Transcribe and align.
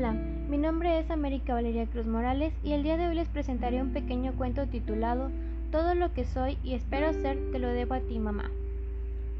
Hola, 0.00 0.14
mi 0.48 0.56
nombre 0.56 0.98
es 0.98 1.10
América 1.10 1.52
Valeria 1.52 1.84
Cruz 1.84 2.06
Morales 2.06 2.54
y 2.64 2.72
el 2.72 2.82
día 2.82 2.96
de 2.96 3.06
hoy 3.06 3.14
les 3.14 3.28
presentaré 3.28 3.82
un 3.82 3.92
pequeño 3.92 4.32
cuento 4.32 4.66
titulado 4.66 5.30
Todo 5.70 5.94
lo 5.94 6.14
que 6.14 6.24
soy 6.24 6.56
y 6.64 6.72
espero 6.72 7.12
ser 7.12 7.36
te 7.52 7.58
lo 7.58 7.68
debo 7.68 7.92
a 7.92 8.00
ti 8.00 8.18
mamá. 8.18 8.50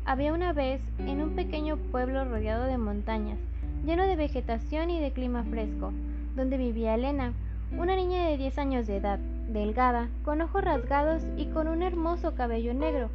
Había 0.04 0.34
una 0.34 0.52
vez 0.52 0.82
en 0.98 1.22
un 1.22 1.34
pequeño 1.34 1.78
pueblo 1.78 2.26
rodeado 2.26 2.66
de 2.66 2.76
montañas, 2.76 3.38
lleno 3.86 4.02
de 4.02 4.16
vegetación 4.16 4.90
y 4.90 5.00
de 5.00 5.12
clima 5.12 5.44
fresco, 5.44 5.94
donde 6.36 6.58
vivía 6.58 6.94
Elena, 6.94 7.32
una 7.78 7.96
niña 7.96 8.26
de 8.26 8.36
10 8.36 8.58
años 8.58 8.86
de 8.86 8.98
edad, 8.98 9.18
delgada, 9.48 10.10
con 10.26 10.42
ojos 10.42 10.62
rasgados 10.62 11.22
y 11.38 11.46
con 11.46 11.68
un 11.68 11.80
hermoso 11.82 12.34
cabello 12.34 12.74
negro. 12.74 13.08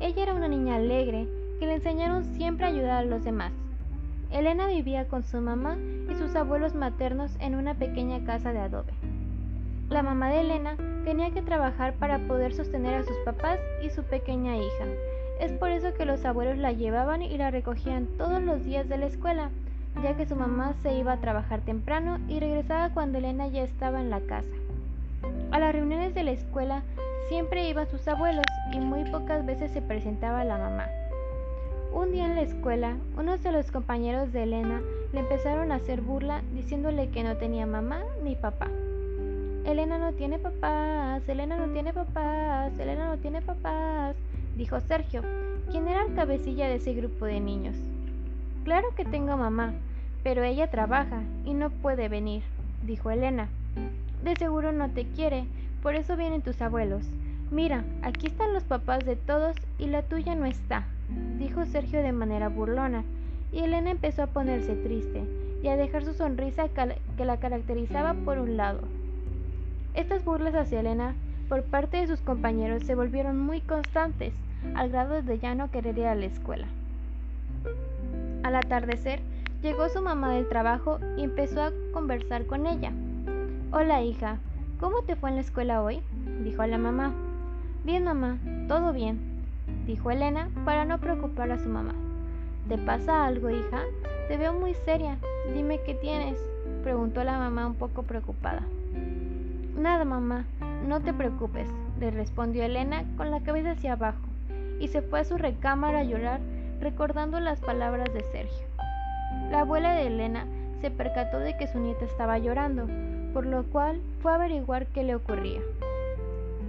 Ella 0.00 0.22
era 0.22 0.34
una 0.34 0.46
niña 0.46 0.76
alegre 0.76 1.26
que 1.58 1.66
le 1.66 1.74
enseñaron 1.74 2.22
siempre 2.36 2.66
a 2.66 2.68
ayudar 2.68 2.98
a 2.98 3.06
los 3.06 3.24
demás. 3.24 3.50
Elena 4.38 4.66
vivía 4.66 5.08
con 5.08 5.22
su 5.22 5.40
mamá 5.40 5.78
y 6.10 6.14
sus 6.14 6.36
abuelos 6.36 6.74
maternos 6.74 7.34
en 7.40 7.54
una 7.54 7.72
pequeña 7.72 8.22
casa 8.26 8.52
de 8.52 8.58
adobe. 8.58 8.92
La 9.88 10.02
mamá 10.02 10.28
de 10.28 10.40
Elena 10.40 10.76
tenía 11.06 11.30
que 11.30 11.40
trabajar 11.40 11.94
para 11.94 12.18
poder 12.18 12.52
sostener 12.52 12.96
a 12.96 13.02
sus 13.02 13.16
papás 13.24 13.58
y 13.82 13.88
su 13.88 14.02
pequeña 14.02 14.58
hija. 14.58 14.84
Es 15.40 15.52
por 15.52 15.70
eso 15.70 15.94
que 15.94 16.04
los 16.04 16.22
abuelos 16.26 16.58
la 16.58 16.72
llevaban 16.72 17.22
y 17.22 17.38
la 17.38 17.50
recogían 17.50 18.08
todos 18.18 18.42
los 18.42 18.62
días 18.62 18.90
de 18.90 18.98
la 18.98 19.06
escuela, 19.06 19.48
ya 20.02 20.18
que 20.18 20.26
su 20.26 20.36
mamá 20.36 20.74
se 20.82 20.92
iba 20.94 21.14
a 21.14 21.20
trabajar 21.20 21.62
temprano 21.62 22.18
y 22.28 22.38
regresaba 22.38 22.90
cuando 22.90 23.16
Elena 23.16 23.46
ya 23.46 23.62
estaba 23.62 24.02
en 24.02 24.10
la 24.10 24.20
casa. 24.20 24.54
A 25.50 25.58
las 25.58 25.72
reuniones 25.72 26.14
de 26.14 26.24
la 26.24 26.32
escuela 26.32 26.82
siempre 27.30 27.70
iban 27.70 27.88
sus 27.88 28.06
abuelos 28.06 28.44
y 28.70 28.80
muy 28.80 29.10
pocas 29.10 29.46
veces 29.46 29.70
se 29.70 29.80
presentaba 29.80 30.44
la 30.44 30.58
mamá. 30.58 30.84
Un 31.96 32.12
día 32.12 32.26
en 32.26 32.34
la 32.34 32.42
escuela, 32.42 32.98
unos 33.16 33.42
de 33.42 33.52
los 33.52 33.70
compañeros 33.70 34.30
de 34.30 34.42
Elena 34.42 34.82
le 35.14 35.20
empezaron 35.20 35.72
a 35.72 35.76
hacer 35.76 36.02
burla 36.02 36.42
diciéndole 36.52 37.08
que 37.08 37.24
no 37.24 37.38
tenía 37.38 37.64
mamá 37.64 38.02
ni 38.22 38.36
papá. 38.36 38.68
Elena 39.64 39.96
no 39.96 40.12
tiene 40.12 40.38
papás, 40.38 41.26
Elena 41.26 41.56
no 41.56 41.72
tiene 41.72 41.94
papás, 41.94 42.78
Elena 42.78 43.08
no 43.08 43.16
tiene 43.16 43.40
papás, 43.40 44.14
dijo 44.58 44.78
Sergio, 44.80 45.22
quien 45.70 45.88
era 45.88 46.04
el 46.04 46.14
cabecilla 46.14 46.68
de 46.68 46.74
ese 46.74 46.92
grupo 46.92 47.24
de 47.24 47.40
niños. 47.40 47.76
Claro 48.64 48.88
que 48.94 49.06
tengo 49.06 49.34
mamá, 49.38 49.72
pero 50.22 50.42
ella 50.42 50.70
trabaja 50.70 51.22
y 51.46 51.54
no 51.54 51.70
puede 51.70 52.10
venir, 52.10 52.42
dijo 52.84 53.10
Elena. 53.10 53.48
De 54.22 54.36
seguro 54.36 54.70
no 54.70 54.90
te 54.90 55.06
quiere, 55.06 55.46
por 55.82 55.94
eso 55.94 56.14
vienen 56.14 56.42
tus 56.42 56.60
abuelos. 56.60 57.06
Mira, 57.50 57.84
aquí 58.02 58.26
están 58.26 58.52
los 58.52 58.64
papás 58.64 59.04
de 59.04 59.16
todos 59.16 59.56
y 59.78 59.86
la 59.86 60.02
tuya 60.02 60.34
no 60.34 60.46
está 60.46 60.86
dijo 61.38 61.64
Sergio 61.66 62.02
de 62.02 62.12
manera 62.12 62.48
burlona, 62.48 63.04
y 63.52 63.60
Elena 63.60 63.90
empezó 63.90 64.24
a 64.24 64.28
ponerse 64.28 64.74
triste 64.74 65.24
y 65.62 65.68
a 65.68 65.76
dejar 65.76 66.04
su 66.04 66.12
sonrisa 66.12 66.68
que 67.16 67.24
la 67.24 67.38
caracterizaba 67.38 68.14
por 68.14 68.38
un 68.38 68.56
lado. 68.56 68.80
Estas 69.94 70.24
burlas 70.24 70.54
hacia 70.54 70.80
Elena 70.80 71.14
por 71.48 71.62
parte 71.62 71.98
de 71.98 72.06
sus 72.06 72.20
compañeros 72.20 72.82
se 72.82 72.94
volvieron 72.94 73.38
muy 73.38 73.60
constantes, 73.60 74.34
al 74.74 74.90
grado 74.90 75.22
de 75.22 75.38
ya 75.38 75.54
no 75.54 75.70
querer 75.70 75.96
ir 75.96 76.06
a 76.06 76.14
la 76.14 76.26
escuela. 76.26 76.66
Al 78.42 78.56
atardecer, 78.56 79.20
llegó 79.62 79.88
su 79.88 80.02
mamá 80.02 80.32
del 80.34 80.48
trabajo 80.48 80.98
y 81.16 81.24
empezó 81.24 81.62
a 81.62 81.72
conversar 81.92 82.46
con 82.46 82.66
ella. 82.66 82.92
Hola 83.72 84.02
hija, 84.02 84.38
¿cómo 84.80 85.02
te 85.02 85.16
fue 85.16 85.30
en 85.30 85.36
la 85.36 85.42
escuela 85.42 85.82
hoy? 85.82 86.00
dijo 86.44 86.62
a 86.62 86.66
la 86.66 86.78
mamá. 86.78 87.14
Bien 87.86 88.02
mamá, 88.02 88.38
todo 88.66 88.92
bien, 88.92 89.20
dijo 89.86 90.10
Elena 90.10 90.48
para 90.64 90.84
no 90.84 90.98
preocupar 90.98 91.52
a 91.52 91.58
su 91.60 91.68
mamá. 91.68 91.94
¿Te 92.68 92.78
pasa 92.78 93.24
algo, 93.24 93.48
hija? 93.48 93.82
Te 94.26 94.36
veo 94.36 94.52
muy 94.52 94.74
seria. 94.74 95.18
Dime 95.54 95.78
qué 95.86 95.94
tienes, 95.94 96.36
preguntó 96.82 97.22
la 97.22 97.38
mamá 97.38 97.64
un 97.64 97.76
poco 97.76 98.02
preocupada. 98.02 98.62
Nada, 99.78 100.04
mamá, 100.04 100.46
no 100.84 101.00
te 101.00 101.14
preocupes, 101.14 101.68
le 102.00 102.10
respondió 102.10 102.64
Elena 102.64 103.04
con 103.16 103.30
la 103.30 103.40
cabeza 103.44 103.70
hacia 103.70 103.92
abajo, 103.92 104.26
y 104.80 104.88
se 104.88 105.00
fue 105.00 105.20
a 105.20 105.24
su 105.24 105.36
recámara 105.36 106.00
a 106.00 106.04
llorar 106.04 106.40
recordando 106.80 107.38
las 107.38 107.60
palabras 107.60 108.12
de 108.12 108.24
Sergio. 108.24 108.66
La 109.52 109.60
abuela 109.60 109.92
de 109.92 110.08
Elena 110.08 110.44
se 110.80 110.90
percató 110.90 111.38
de 111.38 111.56
que 111.56 111.68
su 111.68 111.78
nieta 111.78 112.04
estaba 112.04 112.36
llorando, 112.40 112.88
por 113.32 113.46
lo 113.46 113.62
cual 113.62 114.00
fue 114.22 114.32
a 114.32 114.34
averiguar 114.34 114.86
qué 114.86 115.04
le 115.04 115.14
ocurría. 115.14 115.60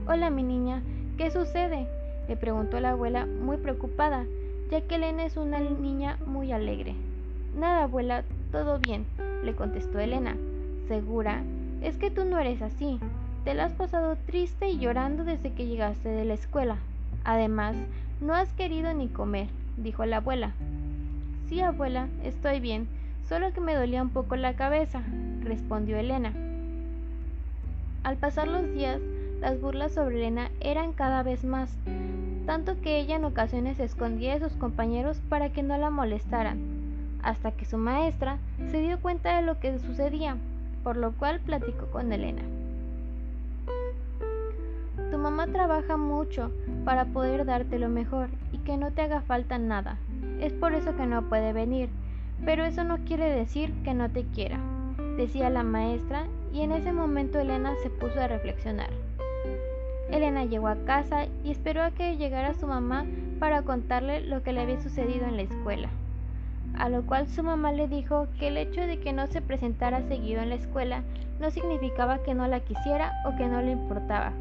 Hola, 0.07 0.29
mi 0.29 0.43
niña, 0.43 0.83
¿qué 1.17 1.31
sucede? 1.31 1.87
le 2.27 2.37
preguntó 2.37 2.79
la 2.79 2.91
abuela 2.91 3.25
muy 3.25 3.57
preocupada, 3.57 4.25
ya 4.69 4.81
que 4.81 4.95
Elena 4.95 5.25
es 5.25 5.37
una 5.37 5.59
niña 5.59 6.17
muy 6.25 6.51
alegre. 6.51 6.93
Nada, 7.57 7.83
abuela, 7.83 8.23
todo 8.51 8.79
bien, 8.79 9.05
le 9.43 9.55
contestó 9.55 9.99
Elena. 9.99 10.35
¿Segura? 10.87 11.41
Es 11.81 11.97
que 11.97 12.11
tú 12.11 12.25
no 12.25 12.37
eres 12.37 12.61
así. 12.61 12.99
Te 13.45 13.53
la 13.53 13.65
has 13.65 13.73
pasado 13.73 14.17
triste 14.25 14.69
y 14.69 14.77
llorando 14.77 15.23
desde 15.23 15.53
que 15.53 15.67
llegaste 15.67 16.09
de 16.09 16.25
la 16.25 16.33
escuela. 16.33 16.77
Además, 17.23 17.77
no 18.19 18.33
has 18.33 18.51
querido 18.53 18.93
ni 18.93 19.07
comer, 19.07 19.47
dijo 19.77 20.05
la 20.05 20.17
abuela. 20.17 20.51
Sí, 21.47 21.61
abuela, 21.61 22.09
estoy 22.23 22.59
bien, 22.59 22.89
solo 23.29 23.53
que 23.53 23.61
me 23.61 23.73
dolía 23.73 24.01
un 24.01 24.09
poco 24.09 24.35
la 24.35 24.55
cabeza, 24.55 25.01
respondió 25.43 25.97
Elena. 25.97 26.33
Al 28.03 28.17
pasar 28.17 28.49
los 28.49 28.69
días, 28.73 28.99
las 29.39 29.59
burlas 29.61 29.93
sobre 29.93 30.17
Elena 30.17 30.49
eran 30.59 30.93
cada 30.93 31.23
vez 31.23 31.43
más, 31.43 31.75
tanto 32.45 32.79
que 32.81 32.99
ella 32.99 33.17
en 33.17 33.25
ocasiones 33.25 33.79
escondía 33.79 34.33
de 34.33 34.39
sus 34.39 34.57
compañeros 34.57 35.21
para 35.29 35.51
que 35.51 35.63
no 35.63 35.77
la 35.77 35.89
molestaran, 35.89 36.59
hasta 37.21 37.51
que 37.51 37.65
su 37.65 37.77
maestra 37.77 38.37
se 38.71 38.81
dio 38.81 38.99
cuenta 38.99 39.35
de 39.35 39.43
lo 39.43 39.59
que 39.59 39.77
sucedía, 39.79 40.37
por 40.83 40.97
lo 40.97 41.11
cual 41.11 41.39
platicó 41.41 41.87
con 41.87 42.11
Elena. 42.11 42.41
Tu 45.11 45.17
mamá 45.17 45.47
trabaja 45.47 45.97
mucho 45.97 46.51
para 46.83 47.05
poder 47.05 47.45
darte 47.45 47.79
lo 47.79 47.89
mejor 47.89 48.29
y 48.51 48.57
que 48.59 48.77
no 48.77 48.91
te 48.91 49.01
haga 49.01 49.21
falta 49.21 49.57
nada. 49.57 49.97
Es 50.41 50.53
por 50.53 50.73
eso 50.73 50.95
que 50.95 51.05
no 51.05 51.29
puede 51.29 51.53
venir, 51.53 51.89
pero 52.45 52.65
eso 52.65 52.83
no 52.83 52.97
quiere 52.99 53.29
decir 53.29 53.73
que 53.83 53.93
no 53.93 54.09
te 54.09 54.23
quiera, 54.25 54.59
decía 55.17 55.49
la 55.49 55.63
maestra, 55.63 56.27
y 56.53 56.61
en 56.61 56.71
ese 56.71 56.93
momento 56.93 57.39
Elena 57.39 57.73
se 57.83 57.89
puso 57.89 58.19
a 58.21 58.27
reflexionar. 58.27 58.89
Elena 60.11 60.45
llegó 60.45 60.67
a 60.67 60.77
casa 60.85 61.25
y 61.43 61.51
esperó 61.51 61.83
a 61.83 61.91
que 61.91 62.17
llegara 62.17 62.53
su 62.53 62.65
mamá 62.65 63.05
para 63.39 63.63
contarle 63.63 64.21
lo 64.21 64.41
que 64.41 64.53
le 64.53 64.61
había 64.61 64.79
sucedido 64.81 65.25
en 65.25 65.35
la 65.35 65.43
escuela. 65.43 65.89
A 66.77 66.89
lo 66.89 67.03
cual 67.03 67.27
su 67.27 67.43
mamá 67.43 67.71
le 67.71 67.87
dijo 67.87 68.27
que 68.39 68.47
el 68.47 68.57
hecho 68.57 68.81
de 68.81 68.99
que 68.99 69.11
no 69.11 69.27
se 69.27 69.41
presentara 69.41 70.03
seguido 70.03 70.41
en 70.41 70.49
la 70.49 70.55
escuela 70.55 71.03
no 71.39 71.51
significaba 71.51 72.19
que 72.19 72.33
no 72.33 72.47
la 72.47 72.59
quisiera 72.61 73.13
o 73.25 73.35
que 73.35 73.47
no 73.47 73.61
le 73.61 73.71
importaba, 73.71 74.31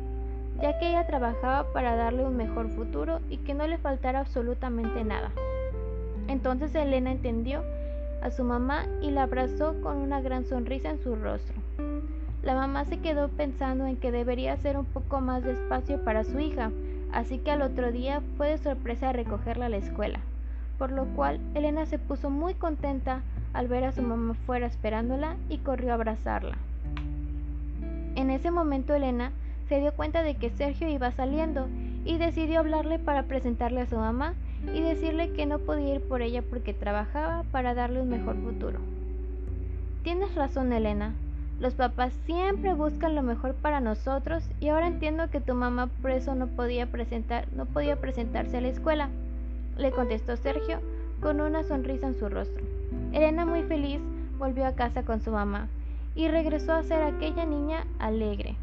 ya 0.61 0.78
que 0.78 0.89
ella 0.91 1.06
trabajaba 1.06 1.73
para 1.73 1.97
darle 1.97 2.25
un 2.25 2.37
mejor 2.37 2.69
futuro 2.71 3.21
y 3.28 3.38
que 3.38 3.55
no 3.55 3.67
le 3.67 3.78
faltara 3.78 4.21
absolutamente 4.21 5.05
nada. 5.05 5.31
Entonces 6.28 6.75
Elena 6.75 7.12
entendió 7.12 7.62
a 8.23 8.31
su 8.31 8.44
mamá 8.44 8.87
y 9.03 9.11
la 9.11 9.25
abrazó 9.25 9.81
con 9.83 9.97
una 9.97 10.21
gran 10.21 10.44
sonrisa 10.44 10.91
en 10.91 10.99
su 10.99 11.17
rostro. 11.17 11.55
La 12.46 12.54
mamá 12.54 12.84
se 12.84 12.98
quedó 12.98 13.26
pensando 13.26 13.86
en 13.86 13.96
que 13.96 14.12
debería 14.12 14.52
hacer 14.52 14.78
un 14.78 14.84
poco 14.84 15.20
más 15.20 15.42
de 15.42 15.50
espacio 15.50 16.04
para 16.04 16.22
su 16.22 16.38
hija, 16.38 16.70
así 17.12 17.38
que 17.38 17.50
al 17.50 17.60
otro 17.60 17.90
día 17.90 18.22
fue 18.36 18.50
de 18.50 18.58
sorpresa 18.58 19.08
a 19.08 19.12
recogerla 19.12 19.66
a 19.66 19.68
la 19.68 19.78
escuela, 19.78 20.20
por 20.78 20.92
lo 20.92 21.06
cual 21.06 21.40
Elena 21.56 21.86
se 21.86 21.98
puso 21.98 22.30
muy 22.30 22.54
contenta 22.54 23.22
al 23.52 23.66
ver 23.66 23.82
a 23.82 23.90
su 23.90 24.00
mamá 24.00 24.34
fuera 24.46 24.66
esperándola 24.68 25.34
y 25.48 25.58
corrió 25.58 25.90
a 25.90 25.94
abrazarla. 25.94 26.56
En 28.14 28.30
ese 28.30 28.52
momento 28.52 28.94
Elena 28.94 29.32
se 29.68 29.80
dio 29.80 29.92
cuenta 29.94 30.22
de 30.22 30.36
que 30.36 30.50
Sergio 30.50 30.88
iba 30.88 31.10
saliendo 31.10 31.66
y 32.04 32.16
decidió 32.16 32.60
hablarle 32.60 33.00
para 33.00 33.24
presentarle 33.24 33.80
a 33.80 33.86
su 33.86 33.96
mamá 33.96 34.34
y 34.72 34.82
decirle 34.82 35.32
que 35.32 35.46
no 35.46 35.58
podía 35.58 35.96
ir 35.96 36.00
por 36.00 36.22
ella 36.22 36.42
porque 36.48 36.74
trabajaba 36.74 37.42
para 37.50 37.75
darle 37.75 38.02
un 38.02 38.08
mejor 38.08 38.37
futuro. 38.37 38.78
Tienes 40.04 40.32
razón, 40.37 40.72
Elena, 40.72 41.12
los 41.58 41.75
papás 41.75 42.12
siempre 42.26 42.75
buscan 42.75 43.14
lo 43.14 43.23
mejor 43.23 43.55
para 43.55 43.81
nosotros 43.81 44.44
y 44.61 44.69
ahora 44.69 44.88
entiendo 44.88 45.31
que 45.31 45.41
tu 45.41 45.55
mamá 45.55 45.88
por 46.03 46.11
eso 46.11 46.35
no 46.35 46.49
podía 46.49 46.87
presentar, 46.87 47.47
no 47.56 47.64
podía 47.64 47.97
presentarse 47.97 48.58
a 48.58 48.61
la 48.61 48.69
escuela, 48.69 49.08
le 49.79 49.91
contestó 49.91 50.37
Sergio 50.37 50.81
con 51.20 51.41
una 51.41 51.62
sonrisa 51.62 52.08
en 52.08 52.19
su 52.19 52.29
rostro. 52.29 52.62
Elena 53.12 53.47
muy 53.47 53.62
feliz 53.62 54.00
volvió 54.38 54.67
a 54.67 54.75
casa 54.75 55.03
con 55.03 55.20
su 55.20 55.31
mamá 55.31 55.69
y 56.14 56.29
regresó 56.29 56.73
a 56.73 56.82
ser 56.82 57.03
aquella 57.03 57.47
niña 57.47 57.87
alegre. 57.99 58.56